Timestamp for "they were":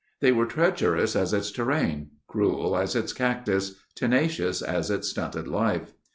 0.19-0.47